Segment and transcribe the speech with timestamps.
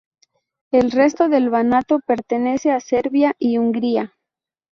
[0.71, 4.15] El resto del Banato pertenece a Serbia y Hungría.